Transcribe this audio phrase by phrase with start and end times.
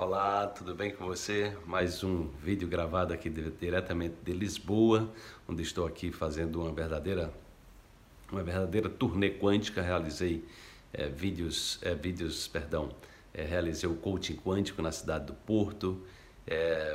[0.00, 1.52] Olá, tudo bem com você?
[1.66, 5.12] Mais um vídeo gravado aqui diretamente de Lisboa,
[5.48, 7.32] onde estou aqui fazendo uma verdadeira
[8.30, 9.82] uma verdadeira turnê quântica.
[9.82, 10.44] Realizei
[10.92, 12.90] é, vídeos, é, vídeos, perdão,
[13.34, 16.00] é, realizei o coaching quântico na cidade do Porto.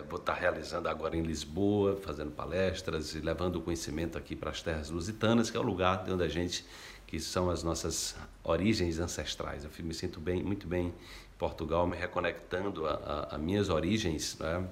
[0.09, 4.61] Vou estar realizando agora em Lisboa, fazendo palestras e levando o conhecimento aqui para as
[4.61, 6.65] terras lusitanas, que é o lugar de onde a gente
[7.13, 9.63] que são as nossas origens ancestrais.
[9.63, 10.93] Eu me sinto bem, muito bem em
[11.37, 14.67] Portugal, me reconectando a, minhas origens né?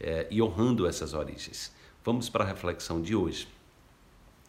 [0.00, 1.72] é, e honrando essas origens.
[2.04, 3.46] Vamos para a reflexão de hoje.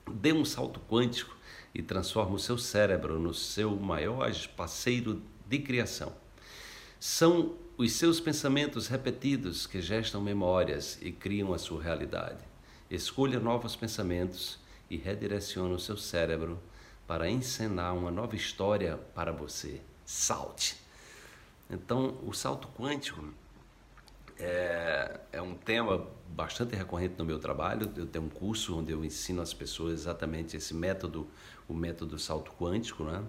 [0.10, 1.38] Dê um salto quântico
[1.72, 6.14] e transforme o seu cérebro no seu maior parceiro de criação.
[7.00, 12.40] São os seus pensamentos repetidos que gestam memórias e criam a sua realidade.
[12.90, 16.58] Escolha novos pensamentos e redirecione o seu cérebro
[17.06, 19.82] para encenar uma nova história para você.
[20.06, 20.78] Salte!
[21.70, 23.34] Então, o salto quântico
[24.40, 27.92] é, é, um tema bastante recorrente no meu trabalho.
[27.98, 31.28] Eu tenho um curso onde eu ensino às pessoas exatamente esse método,
[31.68, 33.22] o método salto quântico, né?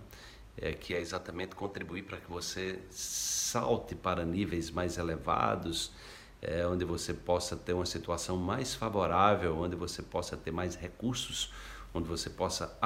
[0.59, 5.93] É, que é exatamente contribuir para que você salte para níveis mais elevados,
[6.41, 11.53] é, onde você possa ter uma situação mais favorável, onde você possa ter mais recursos,
[11.93, 12.77] onde você possa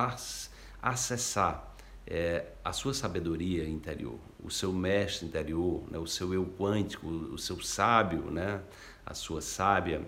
[0.82, 1.70] acessar
[2.06, 7.38] é, a sua sabedoria interior, o seu mestre interior, né, o seu eu quântico, o
[7.38, 8.62] seu sábio, né,
[9.04, 10.02] a sua sábia.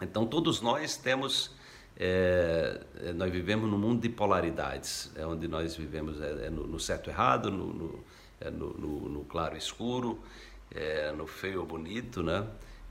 [0.00, 1.50] Então todos nós temos,
[1.98, 6.66] é, é nós vivemos num mundo de polaridades, é onde nós vivemos é, é no,
[6.66, 8.04] no, certo errado, no, no,
[8.40, 8.72] é no,
[9.08, 10.20] no claro escuro,
[10.74, 12.46] é, no feio ou bonito, né?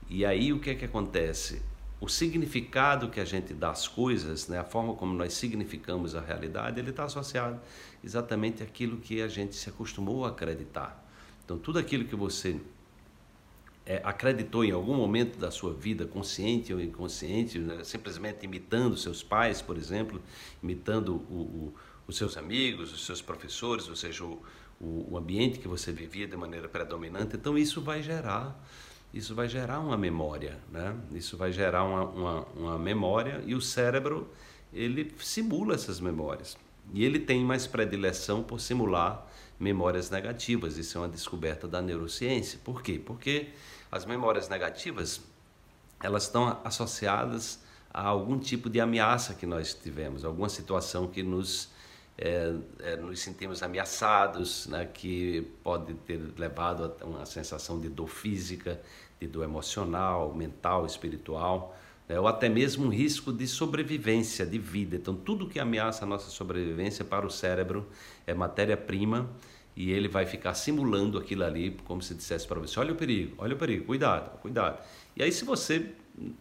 [0.08, 1.62] E aí o que é que acontece?
[2.00, 6.20] o significado que a gente dá às coisas, né, a forma como nós significamos a
[6.20, 7.60] realidade, ele está associado
[8.04, 11.04] exatamente àquilo que a gente se acostumou a acreditar.
[11.44, 12.60] Então, tudo aquilo que você
[13.88, 19.22] é, acreditou em algum momento da sua vida, consciente ou inconsciente, né, simplesmente imitando seus
[19.22, 20.20] pais, por exemplo,
[20.62, 21.74] imitando o, o,
[22.06, 24.42] os seus amigos, os seus professores, ou seja, o,
[24.78, 28.62] o ambiente que você vivia de maneira predominante, então isso vai gerar
[29.12, 30.94] isso vai gerar uma memória, né?
[31.12, 34.30] Isso vai gerar uma, uma, uma, memória e o cérebro
[34.70, 36.58] ele simula essas memórias
[36.92, 39.26] e ele tem mais predileção por simular
[39.58, 40.76] memórias negativas.
[40.76, 42.58] Isso é uma descoberta da neurociência.
[42.64, 43.00] Por quê?
[43.04, 43.48] Porque
[43.90, 45.20] as memórias negativas
[46.00, 47.60] elas estão associadas
[47.92, 51.70] a algum tipo de ameaça que nós tivemos, alguma situação que nos
[52.20, 58.08] é, é, nos sentimos ameaçados, né, que pode ter levado a uma sensação de dor
[58.08, 58.80] física,
[59.20, 61.76] de dor emocional, mental, espiritual,
[62.08, 64.96] né, ou até mesmo um risco de sobrevivência, de vida.
[64.96, 67.86] Então, tudo que ameaça a nossa sobrevivência para o cérebro
[68.26, 69.28] é matéria-prima
[69.76, 73.34] e ele vai ficar simulando aquilo ali, como se dissesse para você: olha o perigo,
[73.38, 74.82] olha o perigo, cuidado, cuidado.
[75.14, 75.92] E aí, se você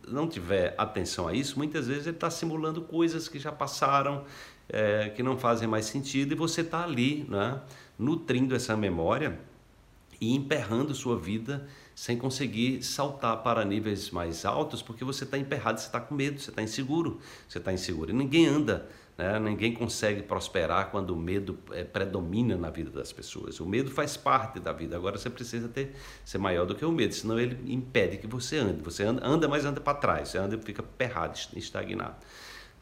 [0.08, 4.24] não tiver atenção a isso, muitas vezes ele está simulando coisas que já passaram,
[4.70, 7.62] é, que não fazem mais sentido e você está ali, né,
[7.98, 9.40] nutrindo essa memória
[10.20, 15.80] e emperrando sua vida sem conseguir saltar para níveis mais altos porque você está emperrado,
[15.80, 18.12] você está com medo, você está inseguro, você está inseguro.
[18.12, 19.40] E ninguém anda, né?
[19.40, 23.60] ninguém consegue prosperar quando o medo é, predomina na vida das pessoas.
[23.60, 26.92] O medo faz parte da vida, agora você precisa ter, ser maior do que o
[26.92, 28.82] medo, senão ele impede que você ande.
[28.84, 32.16] Você anda, anda mas anda para trás, você anda e fica perrado, estagnado.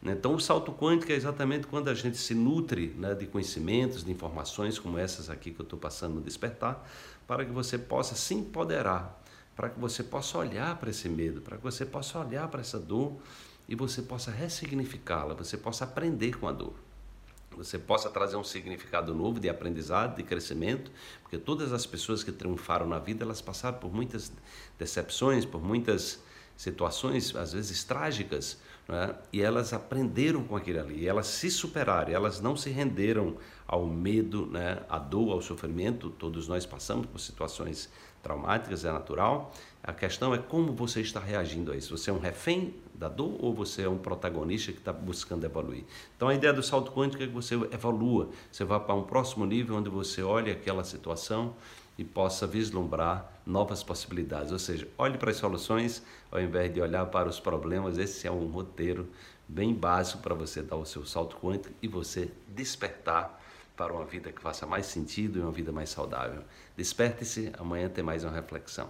[0.02, 0.12] Né?
[0.12, 4.10] Então, o salto quântico é exatamente quando a gente se nutre né, de conhecimentos, de
[4.10, 6.88] informações como essas aqui que eu estou passando no despertar,
[7.26, 9.22] para que você possa se empoderar,
[9.54, 12.78] para que você possa olhar para esse medo, para que você possa olhar para essa
[12.78, 13.16] dor
[13.68, 16.74] e você possa ressignificá-la, você possa aprender com a dor.
[17.56, 20.90] Você possa trazer um significado novo de aprendizado, de crescimento,
[21.22, 24.30] porque todas as pessoas que triunfaram na vida, elas passaram por muitas
[24.78, 26.20] decepções, por muitas
[26.56, 28.58] situações, às vezes trágicas,
[28.88, 29.14] né?
[29.32, 33.36] e elas aprenderam com aquilo ali, elas se superaram, elas não se renderam
[33.66, 34.82] ao medo, né?
[34.88, 36.10] à dor, ao sofrimento.
[36.10, 37.90] Todos nós passamos por situações
[38.22, 39.52] traumáticas, é natural.
[39.82, 41.96] A questão é como você está reagindo a isso.
[41.96, 45.84] Você é um refém da dor ou você é um protagonista que está buscando evoluir?
[46.16, 49.46] Então a ideia do salto quântico é que você evolua, você vá para um próximo
[49.46, 51.54] nível onde você olha aquela situação
[51.98, 54.52] e possa vislumbrar novas possibilidades.
[54.52, 57.98] Ou seja, olhe para as soluções ao invés de olhar para os problemas.
[57.98, 59.08] Esse é um roteiro
[59.48, 63.40] bem básico para você dar o seu salto quântico e você despertar
[63.76, 66.42] para uma vida que faça mais sentido e uma vida mais saudável.
[66.76, 68.88] Desperte-se, amanhã tem mais uma reflexão.